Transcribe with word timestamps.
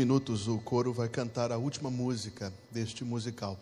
minutos 0.00 0.48
o 0.48 0.56
coro 0.56 0.94
vai 0.94 1.10
cantar 1.10 1.52
a 1.52 1.58
última 1.58 1.90
música 1.90 2.50
deste 2.70 3.04
musical. 3.04 3.58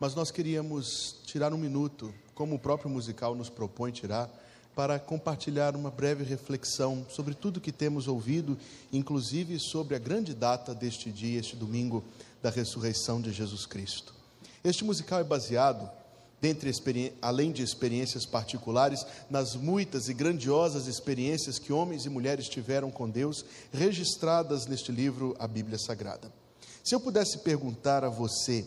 Mas 0.00 0.14
nós 0.14 0.30
queríamos 0.30 1.16
tirar 1.26 1.52
um 1.52 1.58
minuto, 1.58 2.14
como 2.34 2.54
o 2.54 2.58
próprio 2.58 2.88
musical 2.88 3.34
nos 3.34 3.50
propõe 3.50 3.92
tirar, 3.92 4.30
para 4.74 4.98
compartilhar 4.98 5.76
uma 5.76 5.90
breve 5.90 6.24
reflexão 6.24 7.04
sobre 7.10 7.34
tudo 7.34 7.60
que 7.60 7.70
temos 7.70 8.08
ouvido, 8.08 8.56
inclusive 8.90 9.58
sobre 9.58 9.94
a 9.94 9.98
grande 9.98 10.32
data 10.32 10.74
deste 10.74 11.12
dia, 11.12 11.38
este 11.38 11.54
domingo 11.54 12.02
da 12.42 12.48
ressurreição 12.48 13.20
de 13.20 13.30
Jesus 13.30 13.66
Cristo. 13.66 14.14
Este 14.64 14.82
musical 14.82 15.20
é 15.20 15.24
baseado, 15.24 15.90
dentre 16.40 16.70
além 17.20 17.52
de 17.52 17.62
experiências 17.62 18.24
particulares, 18.24 19.04
nas 19.28 19.54
muitas 19.54 20.08
e 20.08 20.14
grandiosas 20.14 20.86
experiências 20.86 21.58
que 21.58 21.72
homens 21.72 22.06
e 22.06 22.08
mulheres 22.08 22.48
tiveram 22.48 22.90
com 22.90 23.08
Deus, 23.08 23.44
registradas 23.72 24.66
neste 24.66 24.90
livro, 24.90 25.36
a 25.38 25.46
Bíblia 25.46 25.78
Sagrada. 25.78 26.32
Se 26.82 26.94
eu 26.94 27.00
pudesse 27.00 27.38
perguntar 27.38 28.04
a 28.04 28.08
você 28.08 28.64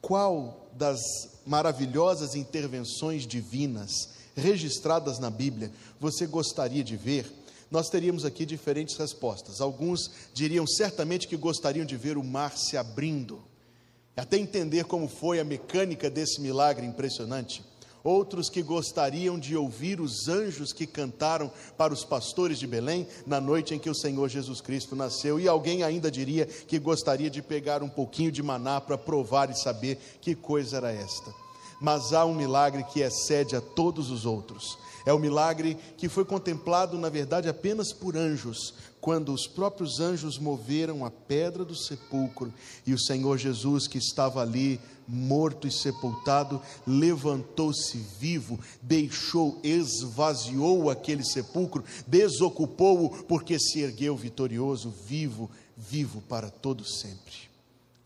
qual 0.00 0.68
das 0.76 1.00
maravilhosas 1.46 2.34
intervenções 2.34 3.26
divinas 3.26 4.10
registradas 4.36 5.18
na 5.18 5.30
Bíblia 5.30 5.72
você 5.98 6.26
gostaria 6.26 6.84
de 6.84 6.96
ver, 6.96 7.32
nós 7.70 7.88
teríamos 7.88 8.24
aqui 8.24 8.44
diferentes 8.44 8.96
respostas. 8.96 9.60
Alguns 9.60 10.10
diriam 10.34 10.66
certamente 10.66 11.26
que 11.26 11.36
gostariam 11.36 11.86
de 11.86 11.96
ver 11.96 12.18
o 12.18 12.24
mar 12.24 12.56
se 12.56 12.76
abrindo, 12.76 13.42
até 14.16 14.38
entender 14.38 14.84
como 14.84 15.08
foi 15.08 15.40
a 15.40 15.44
mecânica 15.44 16.08
desse 16.08 16.40
milagre 16.40 16.86
impressionante. 16.86 17.64
Outros 18.02 18.50
que 18.50 18.62
gostariam 18.62 19.38
de 19.38 19.56
ouvir 19.56 19.98
os 19.98 20.28
anjos 20.28 20.74
que 20.74 20.86
cantaram 20.86 21.50
para 21.76 21.92
os 21.92 22.04
pastores 22.04 22.58
de 22.58 22.66
Belém 22.66 23.08
na 23.26 23.40
noite 23.40 23.74
em 23.74 23.78
que 23.78 23.88
o 23.88 23.94
Senhor 23.94 24.28
Jesus 24.28 24.60
Cristo 24.60 24.94
nasceu. 24.94 25.40
E 25.40 25.48
alguém 25.48 25.82
ainda 25.82 26.10
diria 26.10 26.44
que 26.44 26.78
gostaria 26.78 27.30
de 27.30 27.40
pegar 27.40 27.82
um 27.82 27.88
pouquinho 27.88 28.30
de 28.30 28.42
maná 28.42 28.78
para 28.78 28.98
provar 28.98 29.50
e 29.50 29.58
saber 29.58 29.98
que 30.20 30.34
coisa 30.34 30.76
era 30.76 30.92
esta 30.92 31.43
mas 31.80 32.12
há 32.12 32.24
um 32.24 32.34
milagre 32.34 32.84
que 32.84 33.00
excede 33.00 33.56
a 33.56 33.60
todos 33.60 34.10
os 34.10 34.24
outros. 34.26 34.78
É 35.06 35.12
o 35.12 35.18
milagre 35.18 35.76
que 35.98 36.08
foi 36.08 36.24
contemplado, 36.24 36.96
na 36.98 37.10
verdade, 37.10 37.48
apenas 37.48 37.92
por 37.92 38.16
anjos, 38.16 38.74
quando 39.00 39.34
os 39.34 39.46
próprios 39.46 40.00
anjos 40.00 40.38
moveram 40.38 41.04
a 41.04 41.10
pedra 41.10 41.62
do 41.62 41.76
sepulcro 41.76 42.50
e 42.86 42.94
o 42.94 42.98
Senhor 42.98 43.36
Jesus, 43.36 43.86
que 43.86 43.98
estava 43.98 44.40
ali, 44.40 44.80
morto 45.06 45.68
e 45.68 45.70
sepultado, 45.70 46.62
levantou-se 46.86 47.98
vivo, 48.18 48.58
deixou, 48.80 49.60
esvaziou 49.62 50.88
aquele 50.88 51.22
sepulcro, 51.22 51.84
desocupou-o, 52.06 53.10
porque 53.24 53.58
se 53.58 53.80
ergueu 53.80 54.16
vitorioso, 54.16 54.88
vivo, 55.06 55.50
vivo 55.76 56.22
para 56.22 56.48
todo 56.48 56.82
sempre. 56.82 57.34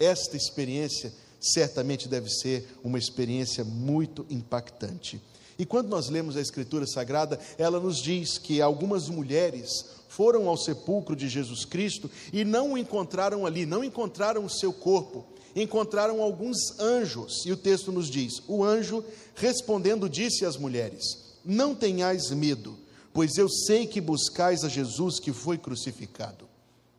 Esta 0.01 0.37
experiência 0.37 1.13
certamente 1.41 2.09
deve 2.09 2.29
ser 2.29 2.67
uma 2.83 2.99
experiência 2.99 3.65
muito 3.65 4.27
impactante. 4.29 5.21
E 5.59 5.67
quando 5.67 5.89
nós 5.89 6.09
lemos 6.09 6.37
a 6.37 6.41
Escritura 6.41 6.87
Sagrada, 6.87 7.39
ela 7.59 7.81
nos 7.81 8.01
diz 8.01 8.39
que 8.39 8.63
algumas 8.63 9.09
mulheres 9.09 9.87
foram 10.09 10.49
ao 10.49 10.57
sepulcro 10.57 11.17
de 11.17 11.29
Jesus 11.29 11.65
Cristo 11.65 12.11
e 12.33 12.45
não 12.45 12.73
o 12.73 12.79
encontraram 12.79 13.45
ali, 13.45 13.67
não 13.67 13.83
encontraram 13.83 14.45
o 14.45 14.51
seu 14.51 14.73
corpo, 14.73 15.27
encontraram 15.55 16.23
alguns 16.23 16.79
anjos. 16.79 17.45
E 17.45 17.53
o 17.53 17.57
texto 17.57 17.91
nos 17.91 18.09
diz: 18.09 18.43
O 18.47 18.63
anjo 18.63 19.05
respondendo 19.35 20.09
disse 20.09 20.45
às 20.45 20.57
mulheres: 20.57 21.03
Não 21.45 21.75
tenhais 21.75 22.31
medo, 22.31 22.79
pois 23.13 23.37
eu 23.37 23.49
sei 23.49 23.87
que 23.87 24.01
buscais 24.01 24.63
a 24.63 24.69
Jesus 24.69 25.19
que 25.19 25.33
foi 25.33 25.59
crucificado. 25.59 26.49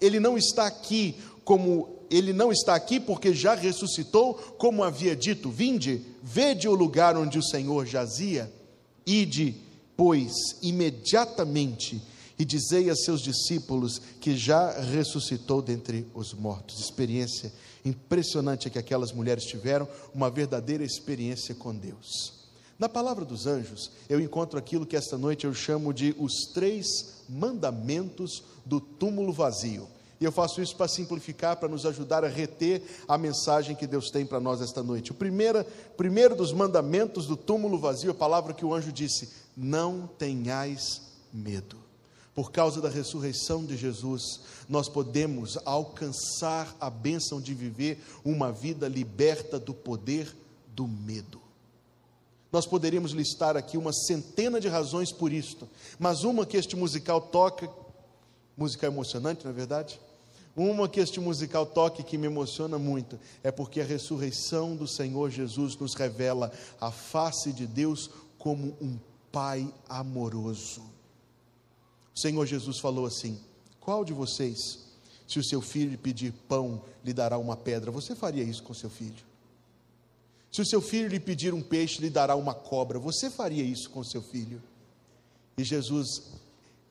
Ele 0.02 0.20
não 0.20 0.38
está 0.38 0.66
aqui 0.66 1.16
como 1.46 1.99
ele 2.10 2.34
não 2.34 2.52
está 2.52 2.76
aqui 2.76 3.00
porque 3.00 3.34
já 3.34 3.56
ressuscitou, 3.56 4.34
como 4.58 4.84
havia 4.84 5.16
dito: 5.16 5.50
Vinde, 5.50 6.02
vede 6.24 6.68
o 6.68 6.74
lugar 6.74 7.18
onde 7.18 7.38
o 7.38 7.44
Senhor 7.44 7.86
jazia, 7.86 8.52
ide, 9.06 9.56
pois, 9.96 10.34
imediatamente, 10.62 12.02
e 12.38 12.46
dizei 12.46 12.90
a 12.90 12.96
seus 12.96 13.22
discípulos 13.22 14.02
que 14.20 14.36
já 14.36 14.80
ressuscitou 14.80 15.62
dentre 15.62 16.08
os 16.14 16.34
mortos. 16.34 16.80
Experiência 16.80 17.52
impressionante 17.84 18.70
que 18.70 18.80
aquelas 18.80 19.12
mulheres 19.12 19.46
tiveram, 19.46 19.88
uma 20.14 20.30
verdadeira 20.30 20.84
experiência 20.84 21.56
com 21.56 21.76
Deus. 21.76 22.40
Na 22.78 22.88
palavra 22.88 23.26
dos 23.26 23.46
anjos, 23.46 23.92
eu 24.08 24.22
encontro 24.22 24.58
aquilo 24.58 24.86
que 24.86 24.96
esta 24.96 25.18
noite 25.18 25.46
eu 25.46 25.54
chamo 25.54 25.94
de 25.94 26.16
os 26.18 26.46
três 26.54 26.88
mandamentos 27.28 28.42
do 28.66 28.80
túmulo 28.80 29.34
vazio. 29.34 29.86
E 30.20 30.26
eu 30.26 30.32
faço 30.32 30.62
isso 30.62 30.76
para 30.76 30.88
simplificar, 30.88 31.56
para 31.58 31.70
nos 31.70 31.86
ajudar 31.86 32.26
a 32.26 32.28
reter 32.28 32.84
a 33.08 33.18
mensagem 33.18 33.76
que 33.76 33.88
Deus 33.88 34.10
tem 34.10 34.26
para 34.26 34.40
nós 34.40 34.62
esta 34.62 34.84
noite. 34.84 35.12
O 35.12 35.16
primeiro, 35.16 35.66
primeiro 35.96 36.36
dos 36.36 36.52
mandamentos 36.52 37.26
do 37.26 37.38
túmulo 37.38 37.80
vazio, 37.80 38.12
a 38.12 38.16
palavra 38.16 38.54
que 38.54 38.66
o 38.66 38.74
anjo 38.74 38.92
disse: 38.92 39.30
Não 39.56 40.08
tenhais 40.18 41.02
medo. 41.32 41.78
Por 42.36 42.52
causa 42.52 42.82
da 42.82 42.90
ressurreição 42.90 43.66
de 43.66 43.78
Jesus, 43.78 44.42
nós 44.68 44.90
podemos 44.90 45.58
alcançar 45.66 46.76
a 46.80 46.90
bênção 46.90 47.40
de 47.40 47.54
viver 47.54 48.02
uma 48.24 48.52
vida 48.52 48.88
liberta 48.88 49.58
do 49.60 49.74
poder 49.74 50.36
do 50.68 50.88
medo. 50.88 51.42
Nós 52.52 52.66
poderíamos 52.66 53.12
listar 53.12 53.56
aqui 53.56 53.78
uma 53.78 53.94
centena 53.94 54.60
de 54.60 54.68
razões 54.68 55.12
por 55.12 55.32
isto, 55.32 55.68
mas 55.98 56.24
uma 56.24 56.46
que 56.46 56.58
este 56.58 56.76
musical 56.76 57.22
toca, 57.22 57.70
música 58.58 58.88
emocionante, 58.88 59.44
não 59.44 59.52
é 59.52 59.54
verdade? 59.54 60.00
Uma 60.60 60.90
que 60.90 61.00
este 61.00 61.22
musical 61.22 61.66
toque 61.66 62.04
que 62.04 62.18
me 62.18 62.28
emociona 62.28 62.78
muito 62.78 63.18
é 63.42 63.50
porque 63.50 63.80
a 63.80 63.86
ressurreição 63.86 64.76
do 64.76 64.86
Senhor 64.86 65.30
Jesus 65.30 65.78
nos 65.78 65.94
revela 65.94 66.52
a 66.82 66.92
face 66.92 67.54
de 67.54 67.66
Deus 67.66 68.10
como 68.38 68.76
um 68.82 69.00
Pai 69.32 69.74
amoroso. 69.88 70.82
O 72.14 72.20
Senhor 72.20 72.46
Jesus 72.46 72.78
falou 72.78 73.06
assim: 73.06 73.40
Qual 73.80 74.04
de 74.04 74.12
vocês, 74.12 74.80
se 75.26 75.40
o 75.40 75.44
seu 75.46 75.62
filho 75.62 75.92
lhe 75.92 75.98
pedir 75.98 76.34
pão, 76.50 76.84
lhe 77.06 77.14
dará 77.14 77.38
uma 77.38 77.56
pedra? 77.56 77.90
Você 77.90 78.14
faria 78.14 78.44
isso 78.44 78.62
com 78.62 78.74
seu 78.74 78.90
filho? 78.90 79.24
Se 80.52 80.62
o 80.62 80.66
seu 80.66 80.82
filho 80.82 81.08
lhe 81.08 81.22
pedir 81.22 81.54
um 81.54 81.62
peixe, 81.62 82.02
lhe 82.02 82.10
dará 82.10 82.36
uma 82.36 82.54
cobra? 82.54 83.00
Você 83.00 83.30
faria 83.30 83.64
isso 83.64 83.90
com 83.92 84.04
seu 84.04 84.22
filho? 84.22 84.62
E 85.58 85.64
Jesus 85.64 86.22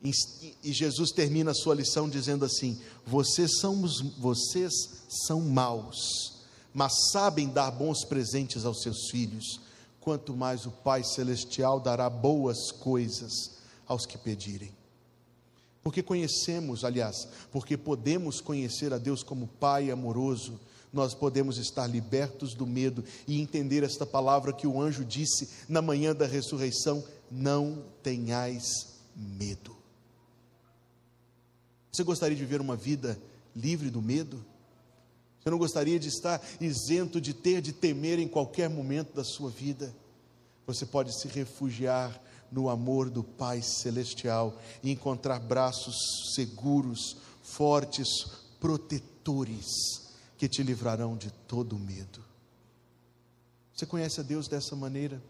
e 0.02 0.72
Jesus 0.72 1.10
termina 1.10 1.50
a 1.50 1.54
sua 1.54 1.74
lição 1.74 2.08
dizendo 2.08 2.44
assim: 2.44 2.78
vocês 3.04 3.58
são, 3.58 3.82
vocês 4.18 4.72
são 5.26 5.40
maus, 5.40 6.36
mas 6.72 6.92
sabem 7.10 7.48
dar 7.48 7.70
bons 7.70 8.04
presentes 8.04 8.64
aos 8.64 8.82
seus 8.82 9.10
filhos, 9.10 9.60
quanto 10.00 10.36
mais 10.36 10.66
o 10.66 10.70
Pai 10.70 11.02
Celestial 11.02 11.80
dará 11.80 12.08
boas 12.08 12.70
coisas 12.70 13.58
aos 13.86 14.06
que 14.06 14.16
pedirem. 14.16 14.72
Porque 15.82 16.02
conhecemos, 16.02 16.84
aliás, 16.84 17.26
porque 17.50 17.76
podemos 17.76 18.40
conhecer 18.40 18.92
a 18.92 18.98
Deus 18.98 19.22
como 19.22 19.48
Pai 19.48 19.90
amoroso, 19.90 20.60
nós 20.92 21.14
podemos 21.14 21.58
estar 21.58 21.86
libertos 21.86 22.54
do 22.54 22.66
medo 22.66 23.04
e 23.26 23.40
entender 23.40 23.82
esta 23.82 24.06
palavra 24.06 24.52
que 24.52 24.66
o 24.66 24.80
anjo 24.80 25.04
disse 25.04 25.48
na 25.68 25.82
manhã 25.82 26.14
da 26.14 26.26
ressurreição: 26.26 27.02
não 27.30 27.84
tenhais 28.02 28.88
medo. 29.16 29.77
Você 31.90 32.02
gostaria 32.02 32.36
de 32.36 32.44
viver 32.44 32.60
uma 32.60 32.76
vida 32.76 33.20
livre 33.54 33.90
do 33.90 34.02
medo? 34.02 34.44
Você 35.40 35.50
não 35.50 35.58
gostaria 35.58 35.98
de 35.98 36.08
estar 36.08 36.40
isento 36.60 37.20
de 37.20 37.32
ter 37.32 37.60
de 37.60 37.72
temer 37.72 38.18
em 38.18 38.28
qualquer 38.28 38.68
momento 38.68 39.14
da 39.14 39.24
sua 39.24 39.50
vida? 39.50 39.94
Você 40.66 40.84
pode 40.84 41.18
se 41.18 41.28
refugiar 41.28 42.20
no 42.50 42.68
amor 42.68 43.08
do 43.08 43.22
Pai 43.22 43.62
Celestial 43.62 44.58
e 44.82 44.90
encontrar 44.90 45.38
braços 45.38 46.34
seguros, 46.34 47.16
fortes, 47.42 48.08
protetores 48.60 49.66
que 50.36 50.48
te 50.48 50.62
livrarão 50.62 51.16
de 51.16 51.30
todo 51.30 51.78
medo. 51.78 52.22
Você 53.74 53.86
conhece 53.86 54.20
a 54.20 54.22
Deus 54.22 54.48
dessa 54.48 54.74
maneira? 54.74 55.22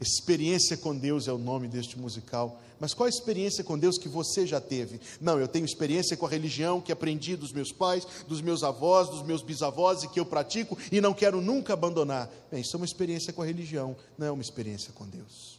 Experiência 0.00 0.76
com 0.76 0.94
Deus 0.94 1.26
é 1.26 1.32
o 1.32 1.38
nome 1.38 1.68
deste 1.68 1.98
musical. 1.98 2.60
Mas 2.78 2.92
qual 2.92 3.06
a 3.06 3.10
experiência 3.10 3.64
com 3.64 3.78
Deus 3.78 3.96
que 3.96 4.08
você 4.08 4.46
já 4.46 4.60
teve? 4.60 5.00
Não, 5.18 5.40
eu 5.40 5.48
tenho 5.48 5.64
experiência 5.64 6.16
com 6.16 6.26
a 6.26 6.28
religião 6.28 6.80
que 6.80 6.92
aprendi 6.92 7.34
dos 7.34 7.50
meus 7.50 7.72
pais, 7.72 8.06
dos 8.28 8.42
meus 8.42 8.62
avós, 8.62 9.08
dos 9.08 9.22
meus 9.22 9.40
bisavós 9.40 10.02
e 10.02 10.08
que 10.08 10.20
eu 10.20 10.26
pratico 10.26 10.76
e 10.92 11.00
não 11.00 11.14
quero 11.14 11.40
nunca 11.40 11.72
abandonar. 11.72 12.30
Bem, 12.50 12.60
isso 12.60 12.76
é 12.76 12.78
uma 12.78 12.84
experiência 12.84 13.32
com 13.32 13.40
a 13.40 13.46
religião, 13.46 13.96
não 14.18 14.26
é 14.26 14.30
uma 14.30 14.42
experiência 14.42 14.92
com 14.92 15.06
Deus. 15.06 15.56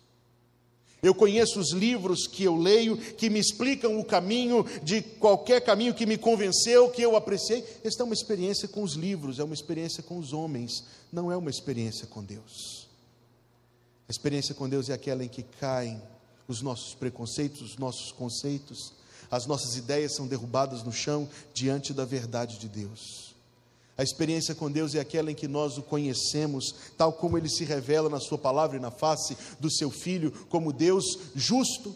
Eu 1.01 1.16
conheço 1.16 1.60
os 1.60 1.72
livros 1.72 2.28
que 2.28 2.44
eu 2.44 2.56
leio 2.56 2.98
que 2.98 3.30
me 3.30 3.39
explicam 3.39 4.00
o 4.00 4.06
caminho 4.06 4.66
de 4.84 5.01
qualquer 5.01 5.62
caminho 5.62 5.94
que 5.94 6.06
me 6.06 6.18
convenceu, 6.18 6.89
que 6.89 7.01
eu 7.01 7.16
apreciei. 7.16 7.63
Esta 7.84 8.04
é 8.04 8.06
uma 8.06 8.16
experiência 8.16 8.68
com 8.68 8.84
os 8.84 8.94
livros, 8.94 9.39
é 9.39 9.44
uma 9.44 9.54
experiência 9.54 10.04
com 10.04 10.18
os 10.18 10.34
homens, 10.34 10.84
não 11.12 11.31
é 11.31 11.38
uma 11.38 11.50
experiência 11.50 12.06
com 12.07 12.24
Deus. 12.24 12.87
A 14.07 14.12
experiência 14.12 14.56
com 14.56 14.69
Deus 14.69 14.89
é 14.89 14.94
aquela 14.94 15.24
em 15.24 15.27
que 15.27 15.44
caem 15.44 16.01
os 16.48 16.62
nossos 16.62 16.95
preconceitos, 16.95 17.62
os 17.62 17.77
nossos 17.77 18.12
conceitos, 18.12 18.94
As 19.30 19.45
nossas 19.45 19.75
ideias 19.75 20.15
são 20.15 20.25
derrubadas 20.25 20.83
no 20.83 20.92
chão 20.94 21.27
diante 21.54 21.94
da 21.94 22.06
verdade 22.06 22.57
de 22.57 22.69
Deus. 22.69 23.36
A 23.98 24.04
experiência 24.04 24.56
com 24.56 24.71
Deus 24.71 24.95
é 24.95 25.00
aquela 25.00 25.31
em 25.31 25.36
que 25.36 25.48
nós 25.48 25.77
o 25.77 25.81
conhecemos, 25.81 26.74
tal 26.95 27.12
como 27.12 27.38
ele 27.38 27.50
se 27.50 27.65
revela 27.65 28.09
na 28.09 28.19
Sua 28.19 28.38
palavra 28.38 28.77
e 28.77 28.80
na 28.80 28.92
face 28.92 29.36
do 29.59 29.69
Seu 29.69 29.89
Filho, 29.89 30.31
como 30.50 30.71
Deus 30.71 31.03
justo, 31.36 31.95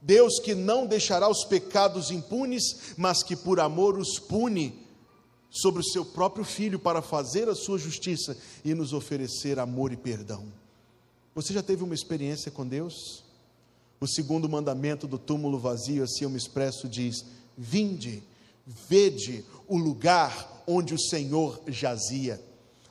Deus 0.00 0.38
que 0.38 0.54
não 0.54 0.86
deixará 0.86 1.28
os 1.28 1.44
pecados 1.44 2.10
impunes, 2.10 2.94
mas 2.96 3.22
que 3.22 3.34
por 3.34 3.58
amor 3.58 3.98
os 3.98 4.18
pune 4.18 4.86
sobre 5.50 5.80
o 5.80 5.84
Seu 5.84 6.04
próprio 6.04 6.44
Filho 6.44 6.78
para 6.78 7.02
fazer 7.02 7.48
a 7.48 7.54
Sua 7.54 7.78
justiça 7.78 8.36
e 8.64 8.74
nos 8.74 8.92
oferecer 8.92 9.58
amor 9.58 9.90
e 9.90 9.96
perdão. 9.96 10.46
Você 11.38 11.52
já 11.52 11.62
teve 11.62 11.84
uma 11.84 11.94
experiência 11.94 12.50
com 12.50 12.66
Deus? 12.66 13.22
O 14.00 14.08
segundo 14.08 14.48
mandamento 14.48 15.06
do 15.06 15.16
túmulo 15.16 15.56
vazio, 15.56 16.02
assim 16.02 16.24
eu 16.24 16.30
me 16.30 16.36
expresso, 16.36 16.88
diz: 16.88 17.24
Vinde, 17.56 18.24
vede 18.66 19.44
o 19.68 19.78
lugar 19.78 20.64
onde 20.66 20.94
o 20.94 20.98
Senhor 20.98 21.62
jazia. 21.68 22.42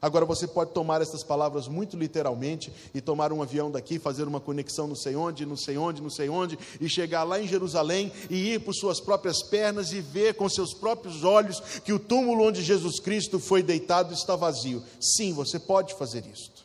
Agora 0.02 0.24
você 0.24 0.48
pode 0.48 0.72
tomar 0.72 1.02
essas 1.02 1.26
palavras 1.26 1.68
muito 1.68 1.98
literalmente 1.98 2.72
e 2.94 3.02
tomar 3.02 3.34
um 3.34 3.42
avião 3.42 3.70
daqui, 3.70 4.00
fazer 4.00 4.26
uma 4.26 4.40
conexão 4.40 4.88
não 4.88 4.96
sei 4.96 5.18
onde, 5.18 5.46
não 5.46 5.58
sei 5.58 5.78
onde, 5.78 6.02
não 6.02 6.10
sei 6.10 6.30
onde, 6.30 6.58
e 6.80 6.88
chegar 6.88 7.24
lá 7.24 7.42
em 7.42 7.48
Jerusalém 7.50 8.14
e 8.30 8.54
ir 8.54 8.62
por 8.62 8.74
suas 8.74 9.02
próprias 9.02 9.44
pernas 9.44 9.92
e 9.92 10.00
ver 10.00 10.36
com 10.36 10.48
seus 10.48 10.74
próprios 10.74 11.26
olhos 11.26 11.60
que 11.84 11.92
o 11.92 12.00
túmulo 12.00 12.46
onde 12.46 12.64
Jesus 12.64 12.98
Cristo 13.02 13.42
foi 13.42 13.62
deitado 13.62 14.14
está 14.14 14.38
vazio. 14.38 14.82
Sim, 15.02 15.34
você 15.34 15.60
pode 15.60 15.96
fazer 15.96 16.24
isto. 16.26 16.56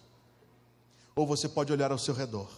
Ou 1.15 1.27
você 1.27 1.49
pode 1.49 1.73
olhar 1.73 1.93
ao 1.93 1.99
seu 1.99 2.15
redor 2.15 2.49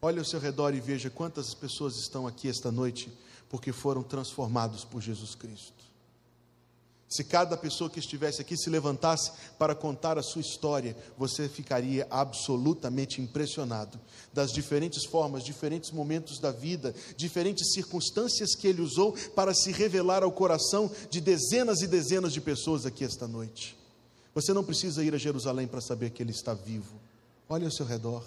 Olhe 0.00 0.18
ao 0.18 0.24
seu 0.24 0.38
redor 0.38 0.74
e 0.74 0.80
veja 0.80 1.10
quantas 1.10 1.54
pessoas 1.54 1.96
estão 1.96 2.26
aqui 2.26 2.48
esta 2.48 2.70
noite 2.70 3.10
porque 3.48 3.72
foram 3.72 4.02
transformados 4.02 4.84
por 4.84 5.00
Jesus 5.00 5.34
Cristo. 5.34 5.86
Se 7.08 7.24
cada 7.24 7.56
pessoa 7.56 7.88
que 7.88 8.00
estivesse 8.00 8.40
aqui 8.40 8.56
se 8.56 8.68
levantasse 8.68 9.32
para 9.58 9.74
contar 9.74 10.18
a 10.18 10.22
sua 10.22 10.40
história, 10.40 10.96
você 11.16 11.48
ficaria 11.48 12.06
absolutamente 12.10 13.22
impressionado 13.22 13.98
das 14.32 14.52
diferentes 14.52 15.04
formas, 15.04 15.44
diferentes 15.44 15.92
momentos 15.92 16.40
da 16.40 16.50
vida, 16.50 16.94
diferentes 17.16 17.72
circunstâncias 17.72 18.54
que 18.54 18.66
ele 18.66 18.82
usou 18.82 19.12
para 19.34 19.54
se 19.54 19.70
revelar 19.70 20.24
ao 20.24 20.32
coração 20.32 20.90
de 21.08 21.20
dezenas 21.20 21.80
e 21.80 21.86
dezenas 21.86 22.32
de 22.32 22.40
pessoas 22.40 22.84
aqui 22.84 23.04
esta 23.04 23.26
noite. 23.26 23.76
Você 24.36 24.52
não 24.52 24.62
precisa 24.62 25.02
ir 25.02 25.14
a 25.14 25.18
Jerusalém 25.18 25.66
para 25.66 25.80
saber 25.80 26.10
que 26.10 26.22
ele 26.22 26.30
está 26.30 26.52
vivo. 26.52 27.00
Olhe 27.48 27.64
ao 27.64 27.70
seu 27.70 27.86
redor. 27.86 28.22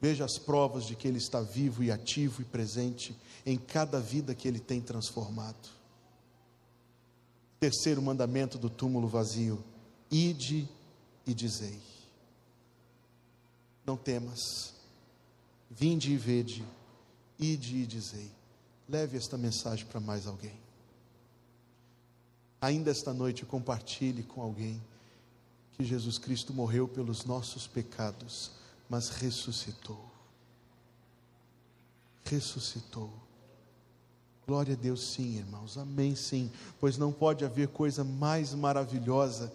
Veja 0.00 0.24
as 0.24 0.38
provas 0.38 0.86
de 0.86 0.94
que 0.94 1.08
Ele 1.08 1.18
está 1.18 1.40
vivo 1.40 1.82
e 1.82 1.90
ativo 1.90 2.40
e 2.40 2.44
presente 2.44 3.16
em 3.44 3.58
cada 3.58 3.98
vida 3.98 4.32
que 4.32 4.46
Ele 4.46 4.60
tem 4.60 4.80
transformado. 4.80 5.68
Terceiro 7.58 8.00
mandamento 8.00 8.56
do 8.58 8.70
túmulo 8.70 9.08
vazio: 9.08 9.64
ide 10.08 10.68
e 11.26 11.34
dizei. 11.34 11.80
Não 13.84 13.96
temas, 13.96 14.72
vinde 15.68 16.12
e 16.12 16.16
vede, 16.16 16.64
ide 17.40 17.78
e 17.78 17.86
dizei. 17.86 18.30
Leve 18.88 19.16
esta 19.16 19.36
mensagem 19.36 19.84
para 19.86 19.98
mais 19.98 20.28
alguém. 20.28 20.60
Ainda 22.60 22.92
esta 22.92 23.12
noite 23.12 23.44
compartilhe 23.44 24.22
com 24.22 24.40
alguém 24.40 24.80
que 25.76 25.84
Jesus 25.84 26.18
Cristo 26.18 26.52
morreu 26.52 26.86
pelos 26.86 27.24
nossos 27.24 27.66
pecados 27.66 28.50
mas 28.92 29.08
ressuscitou. 29.08 29.98
Ressuscitou. 32.24 33.08
Glória 34.46 34.74
a 34.74 34.76
Deus, 34.76 35.14
sim, 35.14 35.38
irmãos. 35.38 35.78
Amém, 35.78 36.14
sim. 36.14 36.50
Pois 36.78 36.98
não 36.98 37.10
pode 37.10 37.42
haver 37.42 37.68
coisa 37.68 38.04
mais 38.04 38.52
maravilhosa, 38.52 39.50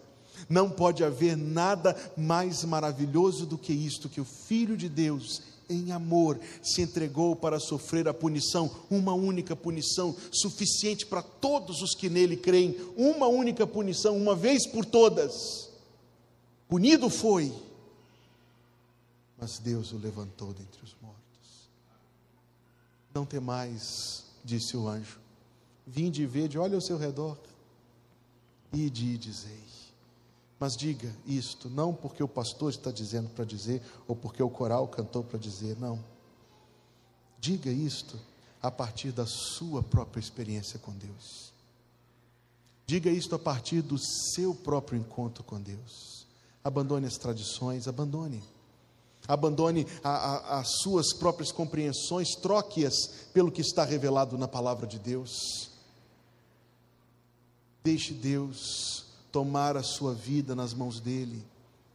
não 0.49 0.71
pode 0.71 1.03
haver 1.03 1.37
nada 1.37 1.95
mais 2.17 2.63
maravilhoso 2.63 3.45
do 3.45 3.59
que 3.59 3.71
isto: 3.71 4.09
que 4.09 4.19
o 4.19 4.25
Filho 4.25 4.75
de 4.75 4.89
Deus, 4.89 5.43
em 5.69 5.91
amor, 5.91 6.39
se 6.63 6.81
entregou 6.81 7.35
para 7.35 7.59
sofrer 7.59 8.07
a 8.07 8.15
punição, 8.15 8.71
uma 8.89 9.13
única 9.13 9.55
punição, 9.55 10.15
suficiente 10.31 11.05
para 11.05 11.21
todos 11.21 11.83
os 11.83 11.93
que 11.93 12.09
nele 12.09 12.35
creem, 12.35 12.75
uma 12.97 13.27
única 13.27 13.67
punição, 13.67 14.17
uma 14.17 14.35
vez 14.35 14.65
por 14.65 14.83
todas. 14.83 15.66
Punido 16.67 17.09
foi 17.09 17.53
mas 19.37 19.59
Deus 19.59 19.91
o 19.91 19.97
levantou 19.97 20.51
dentre 20.53 20.83
os 20.83 20.95
mortos. 21.01 21.69
Não 23.13 23.25
temais, 23.25 24.25
disse 24.43 24.75
o 24.75 24.87
anjo, 24.87 25.19
vinde 25.85 26.23
e 26.23 26.25
vede, 26.25 26.57
olha 26.57 26.75
ao 26.75 26.81
seu 26.81 26.97
redor, 26.97 27.37
ide 28.73 29.13
e 29.13 29.17
dizei. 29.17 29.67
Mas 30.59 30.75
diga 30.75 31.15
isto, 31.27 31.69
não 31.69 31.93
porque 31.93 32.23
o 32.23 32.27
pastor 32.27 32.71
está 32.71 32.91
dizendo 32.91 33.29
para 33.29 33.45
dizer, 33.45 33.81
ou 34.07 34.15
porque 34.15 34.41
o 34.41 34.49
coral 34.49 34.87
cantou 34.87 35.23
para 35.23 35.37
dizer, 35.37 35.77
não. 35.77 36.03
Diga 37.39 37.69
isto 37.69 38.19
a 38.59 38.71
partir 38.71 39.11
da 39.11 39.27
sua 39.27 39.83
própria 39.83 40.19
experiência 40.19 40.79
com 40.79 40.91
Deus. 40.93 41.53
Diga 42.87 43.11
isto 43.11 43.35
a 43.35 43.39
partir 43.39 43.83
do 43.83 43.99
seu 43.99 44.55
próprio 44.55 44.99
encontro 44.99 45.43
com 45.43 45.61
Deus. 45.61 46.26
Abandone 46.63 47.05
as 47.05 47.17
tradições, 47.17 47.87
abandone. 47.87 48.43
Abandone 49.27 49.85
a, 50.03 50.09
a, 50.09 50.59
as 50.59 50.79
suas 50.81 51.13
próprias 51.13 51.51
compreensões, 51.51 52.35
troque-as 52.35 53.07
pelo 53.33 53.51
que 53.51 53.61
está 53.61 53.83
revelado 53.83 54.37
na 54.37 54.47
palavra 54.47 54.87
de 54.87 54.97
Deus. 54.97 55.69
Deixe 57.83 58.13
Deus 58.13 59.05
tomar 59.31 59.75
a 59.77 59.83
sua 59.83 60.13
vida 60.13 60.55
nas 60.55 60.73
mãos 60.73 60.99
dele, 60.99 61.45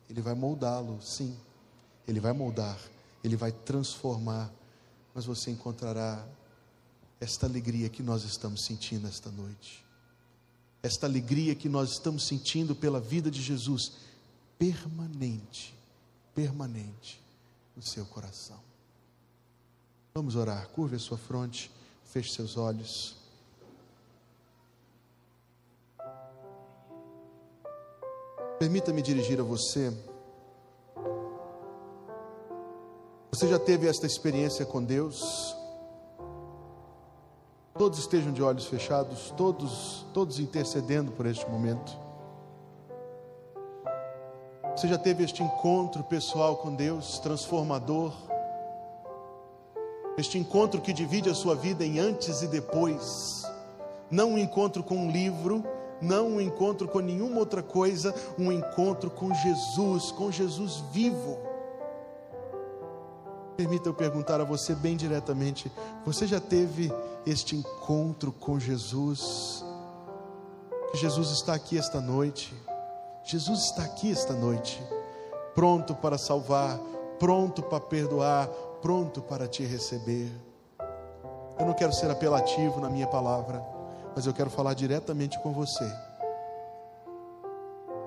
ele 0.09 0.20
vai 0.20 0.35
moldá-lo, 0.35 1.00
sim, 1.03 1.37
ele 2.06 2.20
vai 2.20 2.32
moldar, 2.32 2.79
ele 3.25 3.37
vai 3.37 3.50
transformar, 3.50 4.53
mas 5.15 5.25
você 5.25 5.50
encontrará 5.50 6.25
esta 7.20 7.47
alegria 7.47 7.88
que 7.88 8.03
nós 8.03 8.25
estamos 8.25 8.65
sentindo 8.65 9.08
esta 9.08 9.31
noite, 9.31 9.85
esta 10.82 11.06
alegria 11.06 11.55
que 11.55 11.69
nós 11.69 11.93
estamos 11.93 12.26
sentindo 12.26 12.75
pela 12.75 13.00
vida 13.00 13.31
de 13.31 13.41
Jesus, 13.41 13.93
permanente, 14.62 15.75
permanente 16.37 17.20
no 17.75 17.82
seu 17.82 18.06
coração. 18.06 18.61
Vamos 20.14 20.37
orar. 20.37 20.69
Curve 20.69 20.94
a 20.94 20.99
sua 21.00 21.19
fronte, 21.19 21.69
feche 22.05 22.32
seus 22.32 22.56
olhos. 22.56 23.17
Permita-me 28.60 29.03
dirigir 29.03 29.41
a 29.41 29.43
você. 29.43 29.93
Você 33.32 33.48
já 33.48 33.58
teve 33.58 33.89
esta 33.89 34.06
experiência 34.06 34.65
com 34.65 34.81
Deus? 34.81 35.56
Todos 37.77 37.98
estejam 37.98 38.32
de 38.32 38.41
olhos 38.41 38.67
fechados, 38.67 39.32
todos, 39.36 40.06
todos 40.15 40.39
intercedendo 40.39 41.10
por 41.10 41.27
este 41.27 41.51
momento. 41.51 42.11
Você 44.82 44.89
já 44.89 44.98
teve 44.98 45.22
este 45.22 45.44
encontro 45.44 46.03
pessoal 46.03 46.56
com 46.56 46.74
Deus, 46.74 47.20
transformador? 47.20 48.12
Este 50.19 50.39
encontro 50.39 50.81
que 50.81 50.93
divide 50.93 51.31
a 51.31 51.36
sua 51.36 51.55
vida 51.55 51.84
em 51.84 52.01
antes 52.01 52.43
e 52.43 52.48
depois. 52.48 53.44
Não 54.10 54.32
um 54.32 54.39
encontro 54.39 54.82
com 54.82 54.96
um 54.96 55.08
livro, 55.08 55.62
não 56.01 56.31
um 56.31 56.41
encontro 56.41 56.89
com 56.89 56.98
nenhuma 56.98 57.39
outra 57.39 57.62
coisa, 57.62 58.12
um 58.36 58.51
encontro 58.51 59.08
com 59.08 59.32
Jesus, 59.32 60.10
com 60.10 60.32
Jesus 60.32 60.82
vivo. 60.91 61.39
Permita 63.56 63.89
eu 63.89 63.94
perguntar 63.94 64.41
a 64.41 64.44
você 64.44 64.74
bem 64.74 64.96
diretamente: 64.96 65.70
você 66.05 66.27
já 66.27 66.41
teve 66.41 66.93
este 67.24 67.55
encontro 67.55 68.32
com 68.32 68.58
Jesus? 68.58 69.65
Que 70.91 70.98
Jesus 70.98 71.31
está 71.31 71.55
aqui 71.55 71.79
esta 71.79 72.01
noite. 72.01 72.53
Jesus 73.24 73.64
está 73.64 73.84
aqui 73.84 74.10
esta 74.10 74.34
noite, 74.34 74.82
pronto 75.55 75.94
para 75.94 76.19
salvar, 76.19 76.79
pronto 77.19 77.62
para 77.62 77.81
perdoar, 77.81 78.48
pronto 78.81 79.22
para 79.22 79.46
te 79.46 79.64
receber. 79.64 80.31
Eu 81.58 81.67
não 81.67 81.74
quero 81.74 81.93
ser 81.93 82.10
apelativo 82.10 82.81
na 82.81 82.91
minha 82.91 83.06
palavra, 83.06 83.62
mas 84.14 84.26
eu 84.26 84.34
quero 84.34 84.50
falar 84.50 84.74
diretamente 84.74 85.38
com 85.41 85.52
você. 85.52 85.88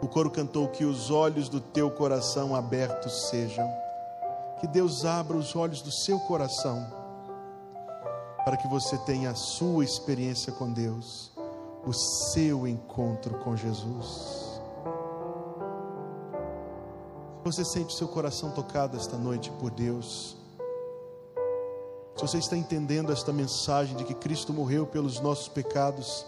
O 0.02 0.08
coro 0.08 0.30
cantou 0.30 0.68
que 0.68 0.84
os 0.84 1.10
olhos 1.10 1.48
do 1.48 1.62
teu 1.62 1.90
coração 1.90 2.56
abertos 2.56 3.30
sejam. 3.30 3.68
Que 4.60 4.68
Deus 4.68 5.06
abra 5.06 5.38
os 5.38 5.56
olhos 5.56 5.82
do 5.82 5.92
seu 5.92 6.20
coração 6.20 6.86
para 8.46 8.58
que 8.58 8.68
você 8.68 8.96
tenha 9.00 9.32
a 9.32 9.36
sua 9.36 9.84
experiência 9.84 10.54
com 10.54 10.72
Deus, 10.72 11.32
o 11.84 11.92
seu 11.92 12.68
encontro 12.68 13.40
com 13.40 13.58
Jesus. 13.58 14.55
Você 17.46 17.64
sente 17.64 17.94
o 17.94 17.98
seu 17.98 18.08
coração 18.08 18.50
tocado 18.50 18.98
esta 18.98 19.20
noite 19.20 19.52
por 19.60 19.70
Deus? 19.70 20.36
Se 22.16 22.22
você 22.24 22.40
está 22.40 22.58
entendendo 22.58 23.12
esta 23.12 23.32
mensagem 23.32 23.96
de 23.96 24.04
que 24.04 24.16
Cristo 24.16 24.52
morreu 24.52 24.88
pelos 24.88 25.20
nossos 25.20 25.48
pecados, 25.48 26.26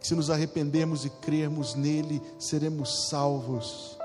que 0.00 0.08
se 0.08 0.16
nos 0.16 0.30
arrependermos 0.30 1.04
e 1.04 1.10
crermos 1.10 1.76
nele, 1.76 2.20
seremos 2.40 3.08
salvos. 3.08 3.96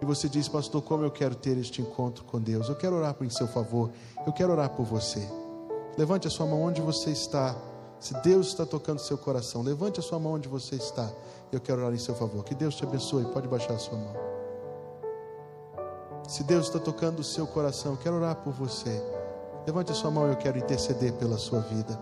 E 0.00 0.04
você 0.04 0.28
diz, 0.28 0.46
pastor, 0.46 0.82
como 0.82 1.02
eu 1.02 1.10
quero 1.10 1.34
ter 1.34 1.58
este 1.58 1.82
encontro 1.82 2.22
com 2.22 2.40
Deus? 2.40 2.68
Eu 2.68 2.76
quero 2.76 2.94
orar 2.94 3.16
em 3.22 3.28
seu 3.28 3.48
favor, 3.48 3.90
eu 4.24 4.32
quero 4.32 4.52
orar 4.52 4.70
por 4.70 4.86
você. 4.86 5.28
Levante 5.98 6.28
a 6.28 6.30
sua 6.30 6.46
mão 6.46 6.62
onde 6.62 6.80
você 6.80 7.10
está. 7.10 7.56
Se 8.02 8.14
Deus 8.14 8.48
está 8.48 8.66
tocando 8.66 8.98
seu 8.98 9.16
coração, 9.16 9.62
levante 9.62 10.00
a 10.00 10.02
sua 10.02 10.18
mão 10.18 10.32
onde 10.32 10.48
você 10.48 10.74
está. 10.74 11.08
Eu 11.52 11.60
quero 11.60 11.80
orar 11.82 11.94
em 11.94 11.98
seu 11.98 12.16
favor. 12.16 12.42
Que 12.42 12.52
Deus 12.52 12.74
te 12.74 12.82
abençoe. 12.82 13.24
Pode 13.26 13.46
baixar 13.46 13.74
a 13.74 13.78
sua 13.78 13.96
mão. 13.96 14.12
Se 16.26 16.42
Deus 16.42 16.66
está 16.66 16.80
tocando 16.80 17.20
o 17.20 17.24
seu 17.24 17.46
coração, 17.46 17.92
eu 17.92 17.98
quero 17.98 18.16
orar 18.16 18.34
por 18.34 18.52
você. 18.54 19.00
Levante 19.64 19.92
a 19.92 19.94
sua 19.94 20.10
mão, 20.10 20.26
eu 20.26 20.34
quero 20.34 20.58
interceder 20.58 21.12
pela 21.12 21.38
sua 21.38 21.60
vida. 21.60 21.96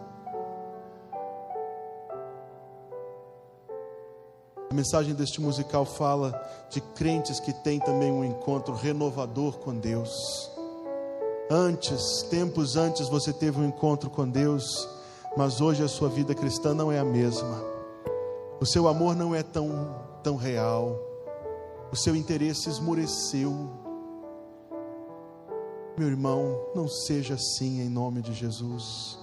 A 4.70 4.74
mensagem 4.74 5.12
deste 5.12 5.38
musical 5.38 5.84
fala 5.84 6.32
de 6.70 6.80
crentes 6.80 7.38
que 7.40 7.52
têm 7.52 7.78
também 7.78 8.10
um 8.10 8.24
encontro 8.24 8.74
renovador 8.74 9.58
com 9.58 9.76
Deus. 9.76 10.50
Antes, 11.50 12.22
tempos 12.30 12.76
antes, 12.76 13.06
você 13.06 13.34
teve 13.34 13.60
um 13.60 13.66
encontro 13.66 14.08
com 14.08 14.26
Deus, 14.26 14.88
mas 15.36 15.60
hoje 15.60 15.82
a 15.82 15.88
sua 15.88 16.08
vida 16.08 16.34
cristã 16.34 16.74
não 16.74 16.90
é 16.90 16.98
a 16.98 17.04
mesma. 17.04 17.62
O 18.60 18.66
seu 18.66 18.88
amor 18.88 19.14
não 19.14 19.34
é 19.34 19.42
tão, 19.42 19.94
tão 20.22 20.36
real. 20.36 20.98
O 21.92 21.96
seu 21.96 22.14
interesse 22.14 22.68
esmoreceu. 22.68 23.70
Meu 25.96 26.08
irmão, 26.08 26.60
não 26.74 26.88
seja 26.88 27.34
assim 27.34 27.80
em 27.80 27.88
nome 27.88 28.22
de 28.22 28.34
Jesus. 28.34 29.18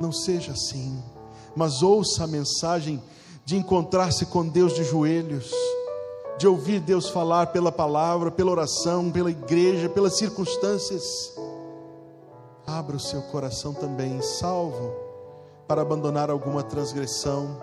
Não 0.00 0.12
seja 0.12 0.52
assim. 0.52 1.02
Mas 1.54 1.82
ouça 1.82 2.24
a 2.24 2.26
mensagem 2.26 3.02
de 3.44 3.56
encontrar-se 3.56 4.26
com 4.26 4.46
Deus 4.46 4.74
de 4.74 4.84
joelhos, 4.84 5.52
de 6.38 6.46
ouvir 6.46 6.80
Deus 6.80 7.08
falar 7.08 7.48
pela 7.48 7.72
palavra, 7.72 8.30
pela 8.30 8.50
oração, 8.50 9.10
pela 9.10 9.30
igreja, 9.30 9.88
pelas 9.88 10.16
circunstâncias. 10.16 11.34
Abra 12.66 12.96
o 12.96 13.00
seu 13.00 13.22
coração 13.22 13.74
também, 13.74 14.22
salvo, 14.22 15.09
para 15.70 15.82
abandonar 15.82 16.30
alguma 16.30 16.64
transgressão, 16.64 17.62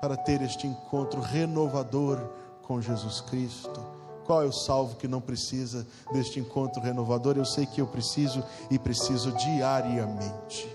para 0.00 0.16
ter 0.16 0.40
este 0.40 0.66
encontro 0.66 1.20
renovador 1.20 2.18
com 2.62 2.80
Jesus 2.80 3.20
Cristo. 3.20 3.84
Qual 4.24 4.42
é 4.42 4.46
o 4.46 4.52
salvo 4.52 4.96
que 4.96 5.06
não 5.06 5.20
precisa 5.20 5.86
deste 6.10 6.40
encontro 6.40 6.80
renovador? 6.80 7.36
Eu 7.36 7.44
sei 7.44 7.66
que 7.66 7.82
eu 7.82 7.86
preciso 7.86 8.42
e 8.70 8.78
preciso 8.78 9.30
diariamente. 9.32 10.74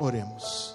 Oremos. 0.00 0.74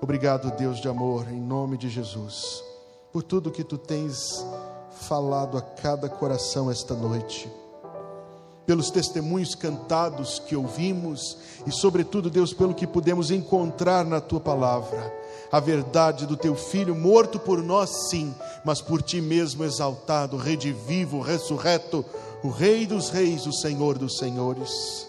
Obrigado, 0.00 0.50
Deus 0.56 0.80
de 0.80 0.88
amor, 0.88 1.28
em 1.28 1.40
nome 1.40 1.78
de 1.78 1.88
Jesus, 1.88 2.64
por 3.12 3.22
tudo 3.22 3.52
que 3.52 3.62
tu 3.62 3.78
tens 3.78 4.44
falado 4.90 5.56
a 5.56 5.62
cada 5.62 6.08
coração 6.08 6.68
esta 6.68 6.94
noite, 6.94 7.48
pelos 8.66 8.90
testemunhos 8.90 9.54
cantados 9.54 10.38
que 10.38 10.54
ouvimos 10.54 11.36
e, 11.66 11.72
sobretudo, 11.72 12.30
Deus, 12.30 12.52
pelo 12.52 12.74
que 12.74 12.86
pudemos 12.86 13.30
encontrar 13.30 14.04
na 14.04 14.20
tua 14.20 14.40
palavra, 14.40 15.12
a 15.50 15.60
verdade 15.60 16.26
do 16.26 16.36
teu 16.36 16.54
filho, 16.54 16.94
morto 16.94 17.38
por 17.38 17.62
nós, 17.62 18.08
sim, 18.08 18.34
mas 18.64 18.80
por 18.80 19.02
ti 19.02 19.20
mesmo 19.20 19.64
exaltado, 19.64 20.36
redivivo, 20.36 21.20
ressurreto, 21.20 22.04
o 22.42 22.48
Rei 22.48 22.86
dos 22.86 23.10
Reis, 23.10 23.46
o 23.46 23.52
Senhor 23.52 23.98
dos 23.98 24.18
Senhores. 24.18 25.06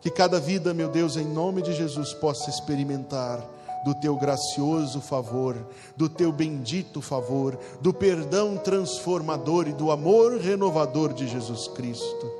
Que 0.00 0.10
cada 0.10 0.38
vida, 0.38 0.74
meu 0.74 0.88
Deus, 0.88 1.16
em 1.16 1.24
nome 1.24 1.62
de 1.62 1.72
Jesus, 1.72 2.12
possa 2.14 2.50
experimentar 2.50 3.53
do 3.84 3.94
teu 3.94 4.16
gracioso 4.16 5.00
favor, 5.00 5.54
do 5.94 6.08
teu 6.08 6.32
bendito 6.32 7.02
favor, 7.02 7.58
do 7.80 7.92
perdão 7.92 8.56
transformador 8.56 9.68
e 9.68 9.72
do 9.72 9.90
amor 9.90 10.38
renovador 10.38 11.12
de 11.12 11.28
Jesus 11.28 11.68
Cristo. 11.68 12.32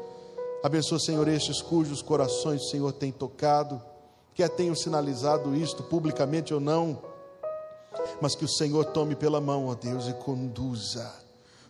Abençoa, 0.62 0.98
Senhor, 0.98 1.28
estes 1.28 1.60
cujos 1.60 2.00
corações 2.00 2.62
o 2.62 2.70
Senhor 2.70 2.92
tem 2.92 3.12
tocado, 3.12 3.80
quer 4.34 4.48
tenham 4.48 4.74
sinalizado 4.74 5.54
isto 5.54 5.82
publicamente 5.82 6.54
ou 6.54 6.60
não, 6.60 6.98
mas 8.20 8.34
que 8.34 8.46
o 8.46 8.48
Senhor 8.48 8.86
tome 8.86 9.14
pela 9.14 9.40
mão, 9.40 9.66
ó 9.66 9.74
Deus, 9.74 10.08
e 10.08 10.14
conduza, 10.14 11.12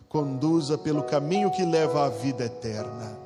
conduza 0.07 0.77
pelo 0.77 1.03
caminho 1.03 1.51
que 1.51 1.65
leva 1.65 2.05
à 2.05 2.09
vida 2.09 2.45
eterna 2.45 3.24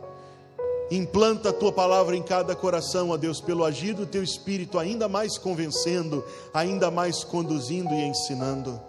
Implanta 0.92 1.50
a 1.50 1.54
tua 1.54 1.72
palavra 1.72 2.16
em 2.16 2.24
cada 2.24 2.56
coração, 2.56 3.12
ó 3.12 3.18
Deus, 3.18 3.40
pelo 3.40 3.64
agir 3.64 3.94
do 3.94 4.08
teu 4.08 4.24
espírito, 4.24 4.80
ainda 4.80 5.08
mais 5.08 5.38
convencendo, 5.38 6.26
ainda 6.52 6.90
mais 6.90 7.24
conduzindo 7.24 7.94
e 7.94 8.08
ensinando. 8.08 8.82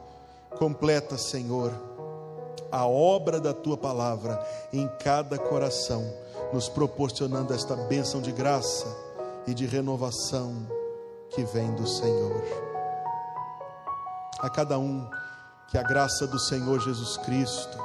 Completa, 0.59 1.19
Senhor, 1.19 1.73
a 2.73 2.87
obra 2.87 3.39
da 3.39 3.53
tua 3.53 3.77
palavra 3.77 4.43
em 4.73 4.89
cada 5.03 5.39
coração, 5.39 6.03
nos 6.53 6.69
proporcionando 6.69 7.53
esta 7.53 7.77
bênção 7.77 8.23
de 8.23 8.33
graça 8.33 8.87
e 9.47 9.53
de 9.53 9.67
renovação 9.67 10.55
que 11.31 11.45
vem 11.45 11.71
do 11.75 11.87
Senhor. 11.87 12.43
A 14.41 14.49
cada 14.49 14.79
um, 14.79 15.07
que 15.71 15.77
a 15.77 15.83
graça 15.83 16.27
do 16.27 16.39
Senhor 16.39 16.81
Jesus 16.81 17.19
Cristo, 17.19 17.79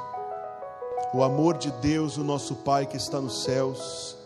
o 1.14 1.22
amor 1.22 1.56
de 1.56 1.70
Deus, 1.80 2.16
o 2.16 2.24
nosso 2.24 2.56
Pai 2.56 2.86
que 2.86 2.96
está 2.96 3.20
nos 3.20 3.44
céus, 3.44 4.16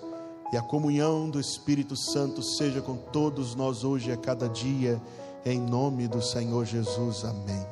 e 0.53 0.57
a 0.57 0.63
comunhão 0.63 1.31
do 1.31 1.39
Espírito 1.39 1.95
Santo 1.97 2.43
seja 2.43 2.81
com 2.81 2.97
todos 2.97 3.55
nós 3.55 3.85
hoje 3.85 4.11
e 4.11 4.13
a 4.13 4.17
cada 4.17 4.49
dia, 4.49 5.01
em 5.45 5.61
nome 5.61 6.09
do 6.09 6.21
Senhor 6.21 6.65
Jesus. 6.65 7.25
Amém. 7.25 7.67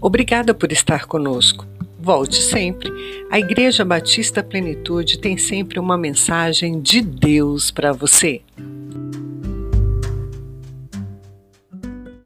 Obrigada 0.00 0.52
por 0.52 0.70
estar 0.70 1.06
conosco. 1.06 1.66
Volte 1.98 2.42
sempre. 2.42 2.90
A 3.30 3.38
Igreja 3.38 3.84
Batista 3.84 4.42
Plenitude 4.42 5.18
tem 5.18 5.38
sempre 5.38 5.78
uma 5.78 5.96
mensagem 5.96 6.80
de 6.80 7.00
Deus 7.00 7.70
para 7.70 7.92
você. 7.92 8.42